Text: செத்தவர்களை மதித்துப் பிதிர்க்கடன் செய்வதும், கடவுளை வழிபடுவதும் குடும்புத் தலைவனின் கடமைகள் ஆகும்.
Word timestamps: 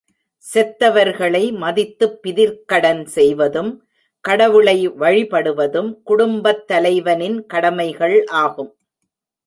செத்தவர்களை 0.45 1.51
மதித்துப் 1.53 2.19
பிதிர்க்கடன் 2.23 3.03
செய்வதும், 3.05 3.71
கடவுளை 4.25 4.89
வழிபடுவதும் 4.89 6.01
குடும்புத் 6.05 6.67
தலைவனின் 6.67 7.45
கடமைகள் 7.45 8.25
ஆகும். 8.25 8.75